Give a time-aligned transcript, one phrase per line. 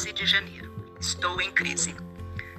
[0.00, 0.72] 13 de janeiro.
[0.98, 1.94] Estou em crise.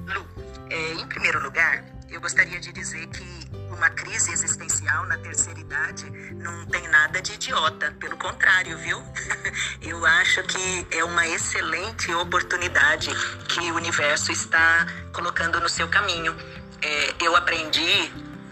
[0.05, 0.27] Lu,
[0.69, 3.25] é, em primeiro lugar, eu gostaria de dizer que
[3.71, 9.01] uma crise existencial na terceira idade não tem nada de idiota, pelo contrário, viu?
[9.81, 13.09] Eu acho que é uma excelente oportunidade
[13.49, 16.35] que o universo está colocando no seu caminho.
[16.79, 18.11] É, eu aprendi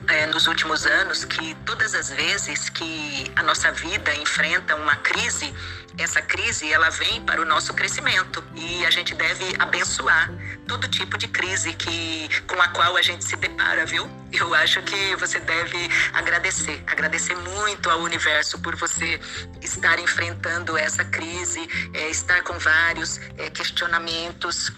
[0.10, 5.54] é, nos últimos anos que todas as vezes que a nossa vida enfrenta uma crise,
[5.98, 10.32] essa crise ela vem para o nosso crescimento e a gente deve abençoar
[10.68, 14.10] todo tipo de crise que com a qual a gente se depara, viu?
[14.32, 19.20] Eu acho que você deve agradecer, agradecer muito ao universo por você
[19.62, 24.72] estar enfrentando essa crise, é, estar com vários é, questionamentos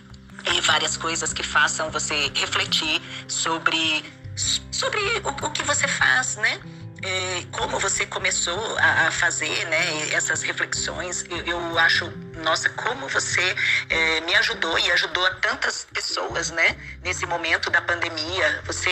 [0.53, 4.03] e várias coisas que façam você refletir sobre
[4.35, 6.59] sobre o, o que você faz, né?
[7.03, 11.25] É, como você começou a, fazer né, essas reflexões.
[11.31, 12.11] Eu, eu, acho,
[12.43, 13.55] nossa, como você
[13.89, 18.61] é, me ajudou e ajudou a tantas pessoas né, nesse momento da pandemia.
[18.65, 18.91] Você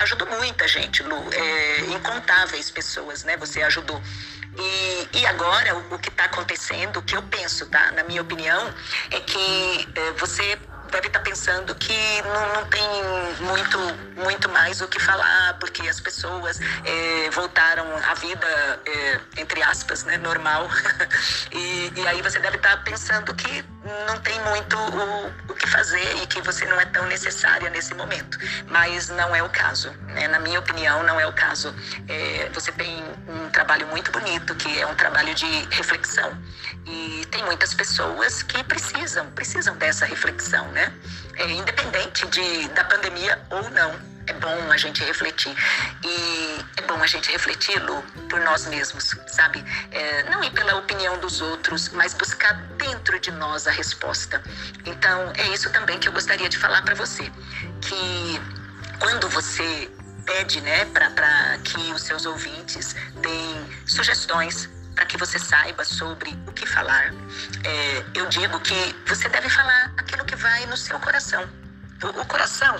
[0.00, 3.38] ajudou muita gente, Lu, é, incontáveis pessoas, né?
[3.38, 4.02] Você ajudou.
[4.58, 7.90] E, e agora, o, o que está acontecendo, o que eu penso, tá?
[7.92, 8.74] Na minha opinião,
[9.10, 10.58] é que você
[10.96, 12.82] deve estar tá pensando que não, não, tem
[13.40, 13.78] muito,
[14.16, 20.04] muito mais o que falar, porque as pessoas é, voltaram à vida, é, entre aspas,
[20.04, 20.68] né, normal.
[21.52, 23.62] e, e, aí você deve estar tá pensando que
[24.06, 27.94] não tem muito o, o que fazer e que você não é tão necessária nesse
[27.94, 28.38] momento.
[28.68, 29.90] Mas não é o caso.
[30.08, 30.26] Né?
[30.28, 31.74] Na minha opinião, não é o caso.
[32.08, 36.36] É, você tem um trabalho muito bonito, que é um trabalho de reflexão.
[36.86, 40.92] E tem muitas pessoas que precisam, precisam dessa reflexão, né?
[41.36, 44.15] É, independente de, da pandemia ou não.
[44.26, 45.54] É bom a gente refletir.
[46.04, 49.64] E é bom a gente refletir, Lu, por nós mesmos, sabe?
[49.90, 54.42] É, não ir pela opinião dos outros, mas buscar dentro de nós a resposta.
[54.84, 57.30] Então, é isso também que eu gostaria de falar para você.
[57.80, 58.40] Que
[58.98, 59.90] quando você
[60.24, 66.52] pede, né, para que os seus ouvintes deem sugestões para que você saiba sobre o
[66.52, 67.12] que falar.
[67.62, 71.46] É, eu digo que você deve falar aquilo que vai no seu coração.
[72.02, 72.74] O, o coração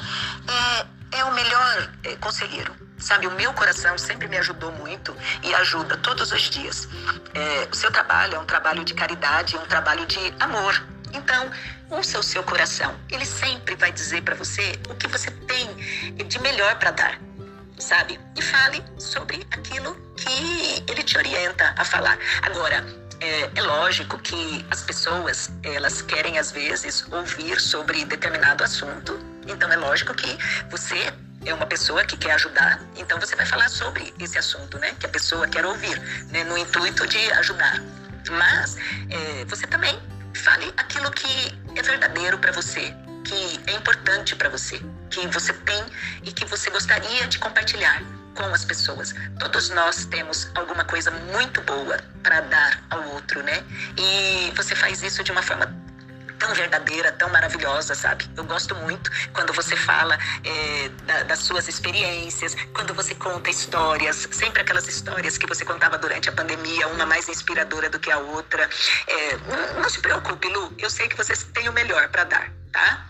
[0.49, 2.75] é, é o melhor é, conselheiro.
[2.99, 6.89] Sabe, o meu coração sempre me ajudou muito e ajuda todos os dias.
[7.35, 10.83] É, o seu trabalho é um trabalho de caridade, é um trabalho de amor.
[11.13, 11.51] Então,
[11.91, 12.95] ouça o seu coração.
[13.11, 15.69] Ele sempre vai dizer para você o que você tem
[16.25, 17.19] de melhor para dar
[17.79, 18.19] sabe?
[18.37, 22.19] E fale sobre aquilo que ele te orienta a falar.
[22.43, 22.85] Agora,
[23.21, 29.19] é, é, lógico que as pessoas elas querem às vezes ouvir sobre determinado assunto.
[29.47, 30.39] Então é lógico que
[30.71, 31.13] você
[31.45, 34.95] é uma pessoa que quer ajudar, então você vai falar sobre esse assunto, né?
[34.99, 35.99] Que a pessoa quer ouvir,
[36.31, 36.45] né?
[36.45, 37.81] No intuito de ajudar.
[38.31, 38.77] Mas
[39.09, 39.97] é, você também
[40.35, 44.81] fale aquilo que é verdadeiro para você, que é importante para você,
[45.11, 45.85] que você tem
[46.25, 48.03] e que você gostaria de compartilhar
[48.35, 49.15] com as pessoas.
[49.39, 53.65] Todos nós temos alguma coisa muito boa para dar ao outro, né?
[53.97, 55.67] E você faz isso de uma forma
[56.39, 58.29] tão verdadeira, tão maravilhosa, sabe?
[58.37, 64.29] Eu gosto muito quando você fala é, da, das suas experiências, quando você conta histórias,
[64.31, 68.19] sempre aquelas histórias que você contava durante a pandemia, uma mais inspiradora do que a
[68.19, 68.69] outra.
[69.07, 72.53] É, não, não se preocupe, Lu, eu sei que você tem o melhor para dar,
[72.73, 73.07] tá?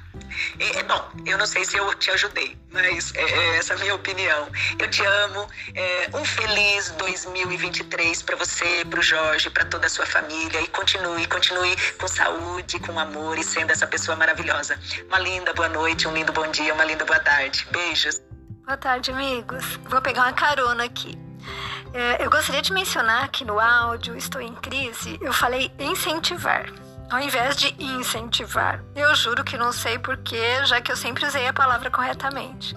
[0.58, 3.80] É, bom, eu não sei se eu te ajudei, mas é, é essa é a
[3.80, 4.48] minha opinião.
[4.78, 5.46] Eu te amo.
[5.74, 10.60] É, um feliz 2023 para você, para o Jorge, para toda a sua família.
[10.60, 14.78] E continue, continue com saúde, com amor e sendo essa pessoa maravilhosa.
[15.08, 17.66] Uma linda boa noite, um lindo bom dia, uma linda boa tarde.
[17.70, 18.20] Beijos.
[18.64, 19.76] Boa tarde, amigos.
[19.84, 21.16] Vou pegar uma carona aqui.
[21.94, 26.66] É, eu gostaria de mencionar que no áudio Estou em Crise, eu falei incentivar
[27.10, 28.82] ao invés de incentivar.
[28.94, 32.74] Eu juro que não sei porquê, já que eu sempre usei a palavra corretamente.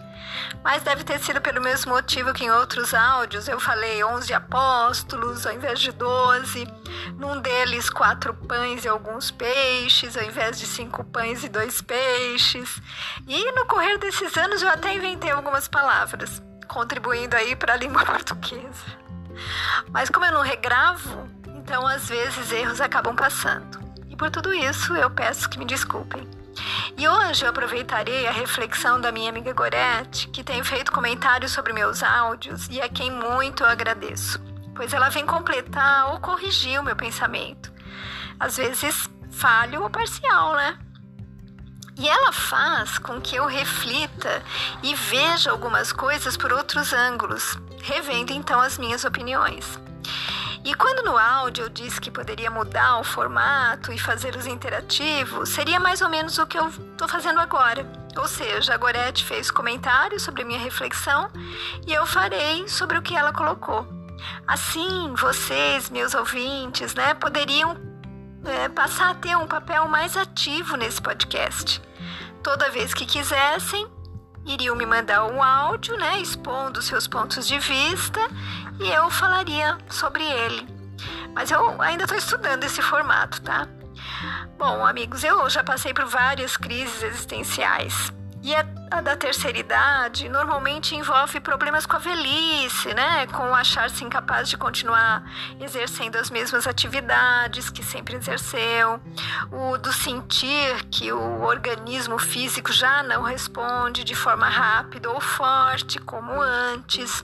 [0.64, 5.46] Mas deve ter sido pelo mesmo motivo que em outros áudios eu falei 11 apóstolos
[5.46, 6.68] ao invés de 12,
[7.18, 12.80] num deles quatro pães e alguns peixes, ao invés de cinco pães e dois peixes.
[13.28, 18.06] E no correr desses anos eu até inventei algumas palavras, contribuindo aí para a língua
[18.06, 19.00] portuguesa.
[19.90, 23.88] Mas como eu não regravo, então às vezes erros acabam passando
[24.19, 26.27] por tudo isso eu peço que me desculpem.
[26.98, 31.71] E hoje eu aproveitarei a reflexão da minha amiga Gorete, que tem feito comentários sobre
[31.71, 34.38] meus áudios e a quem muito eu agradeço,
[34.75, 37.71] pois ela vem completar ou corrigir o meu pensamento.
[38.38, 40.77] Às vezes falho ou parcial, né?
[41.98, 44.44] E ela faz com que eu reflita
[44.83, 49.80] e veja algumas coisas por outros ângulos, revendo então as minhas opiniões.
[50.69, 55.50] E quando no áudio eu disse que poderia mudar o formato e fazer os interativos,
[55.50, 57.92] seria mais ou menos o que eu estou fazendo agora.
[58.16, 61.27] Ou seja, a Gorete fez comentários sobre a minha reflexão
[61.88, 63.83] e eu farei sobre o que ela colocou.
[64.45, 67.75] Assim, vocês, meus ouvintes, né, poderiam
[68.45, 71.81] é, passar a ter um papel mais ativo nesse podcast.
[72.44, 73.88] Toda vez que quisessem,
[74.50, 78.19] iriam me mandar um áudio, né, expondo seus pontos de vista
[78.80, 80.68] e eu falaria sobre ele.
[81.34, 83.68] Mas eu ainda estou estudando esse formato, tá?
[84.57, 88.12] Bom, amigos, eu já passei por várias crises existenciais.
[88.42, 93.27] E a, a, da terceira idade normalmente envolve problemas com a velhice, né?
[93.27, 95.24] Com achar-se incapaz de continuar
[95.59, 99.00] exercendo as mesmas atividades que sempre exerceu,
[99.51, 106.00] o do sentir que o organismo físico já não responde de forma rápida ou forte
[106.00, 107.24] como antes,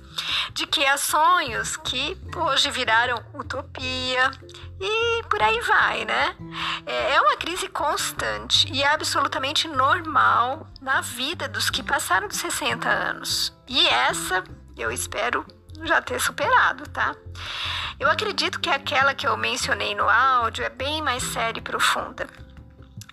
[0.53, 4.31] de que há sonhos que hoje viraram utopia
[4.79, 6.35] e por aí vai, né?
[6.85, 12.90] É, é uma crise constante e absolutamente normal na vida dos que passaram de 60
[12.90, 13.54] anos.
[13.66, 14.44] E essa
[14.78, 15.46] eu espero
[15.84, 17.16] já ter superado, tá?
[17.98, 22.28] Eu acredito que aquela que eu mencionei no áudio é bem mais séria e profunda.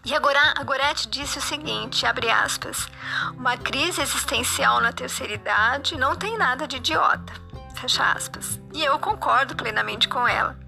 [0.04, 2.88] E agora a Gorete disse o seguinte, abre aspas,
[3.36, 7.32] uma crise existencial na terceira idade não tem nada de idiota,
[7.76, 8.60] fecha aspas.
[8.74, 10.58] E eu concordo plenamente com ela.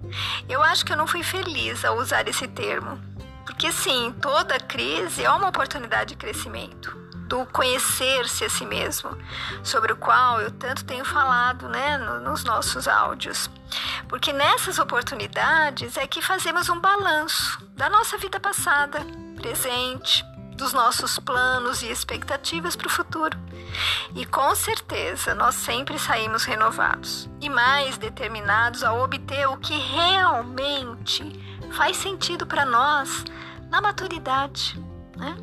[0.47, 2.97] Eu acho que eu não fui feliz ao usar esse termo,
[3.45, 7.04] porque sim, toda crise é uma oportunidade de crescimento,
[7.35, 9.09] do conhecer-se a si mesmo,
[9.61, 13.49] sobre o qual eu tanto tenho falado né, nos nossos áudios.
[14.07, 19.01] Porque nessas oportunidades é que fazemos um balanço da nossa vida passada,
[19.35, 20.23] presente,
[20.55, 23.37] dos nossos planos e expectativas para o futuro.
[24.15, 31.21] E com certeza nós sempre saímos renovados e mais determinados a obter o que realmente
[31.73, 33.25] faz sentido para nós
[33.69, 34.84] na maturidade.
[35.15, 35.37] Né?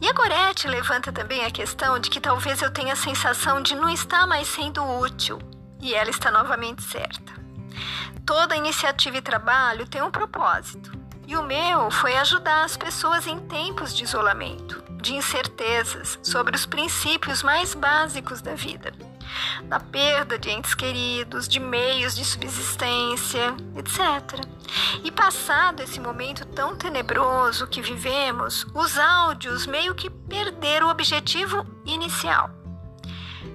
[0.00, 3.74] E a Gorete levanta também a questão de que talvez eu tenha a sensação de
[3.74, 5.38] não estar mais sendo útil,
[5.80, 7.32] e ela está novamente certa.
[8.24, 10.92] Toda iniciativa e trabalho tem um propósito,
[11.26, 16.66] e o meu foi ajudar as pessoas em tempos de isolamento, de incertezas sobre os
[16.66, 18.92] princípios mais básicos da vida,
[19.64, 24.44] da perda de entes queridos, de meios de subsistência, etc.
[25.02, 31.66] E passado esse momento tão tenebroso que vivemos, os áudios meio que perderam o objetivo
[31.84, 32.50] inicial.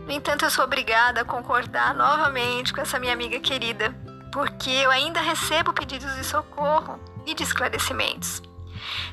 [0.06, 3.96] No entanto, eu sou obrigada a concordar novamente com essa minha amiga querida,
[4.32, 8.42] porque eu ainda recebo pedidos de socorro e de esclarecimentos.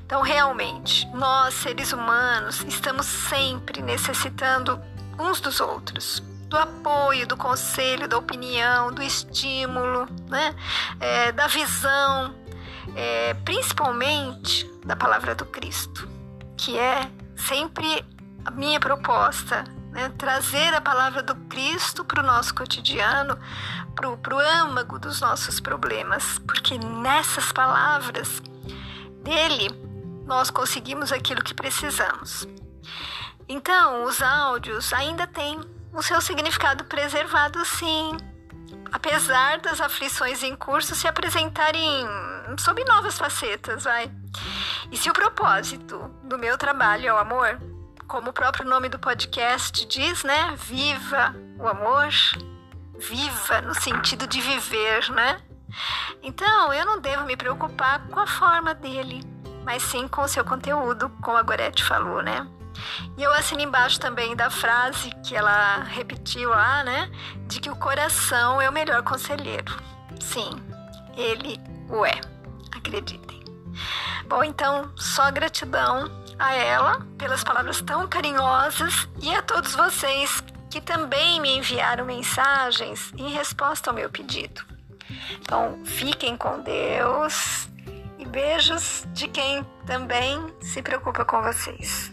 [0.05, 4.81] Então, realmente, nós, seres humanos, estamos sempre necessitando
[5.19, 10.55] uns dos outros, do apoio, do conselho, da opinião, do estímulo, né?
[10.99, 12.35] É, da visão,
[12.97, 16.09] é, principalmente da palavra do Cristo,
[16.57, 18.05] que é sempre
[18.45, 19.63] a minha proposta,
[19.93, 20.13] né?
[20.19, 23.39] trazer a palavra do Cristo para o nosso cotidiano,
[23.95, 28.43] para o âmago dos nossos problemas, porque nessas palavras
[29.23, 29.71] dele
[30.27, 32.49] nós conseguimos aquilo que precisamos.
[33.49, 35.61] Então, os áudios ainda têm
[35.93, 38.17] o seu significado preservado, sim,
[38.93, 42.07] apesar das aflições em curso se apresentarem
[42.59, 44.11] sob novas facetas, vai.
[44.91, 47.61] E se o propósito do meu trabalho é o amor,
[48.07, 50.55] como o próprio nome do podcast diz, né?
[50.57, 52.09] Viva o amor,
[52.99, 55.41] viva no sentido de viver, né?
[56.23, 59.23] Então, eu não devo me preocupar com a forma dele,
[59.71, 62.45] mas sim com o seu conteúdo, como a Gorete falou, né?
[63.17, 67.09] E eu assino embaixo também da frase que ela repetiu lá, né?
[67.47, 69.73] De que o coração é o melhor conselheiro.
[70.19, 70.51] Sim,
[71.17, 71.57] ele
[71.89, 72.21] o é.
[72.73, 73.45] Acreditem.
[74.27, 80.81] Bom, então, só gratidão a ela pelas palavras tão carinhosas e a todos vocês que
[80.81, 84.65] também me enviaram mensagens em resposta ao meu pedido.
[85.41, 87.70] Então, fiquem com Deus
[88.31, 92.13] beijos de quem também se preocupa com vocês.